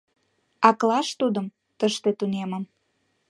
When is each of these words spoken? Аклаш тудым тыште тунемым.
Аклаш 0.69 1.07
тудым 1.19 1.45
тыште 1.79 2.09
тунемым. 2.19 2.63